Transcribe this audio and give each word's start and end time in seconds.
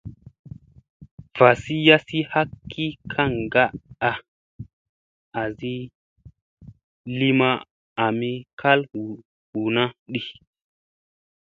Vasi 1.37 1.75
yassi 1.87 2.19
ha 2.31 2.41
ki 2.71 2.85
kaŋgaa 3.11 3.71
ka 4.01 4.09
a 4.11 4.11
asi 5.41 5.73
wi 5.87 5.87
li 7.17 7.29
ma 7.39 7.49
ami 8.05 8.31
kal 8.59 8.79
huuna 9.51 9.83
di. 10.11 10.21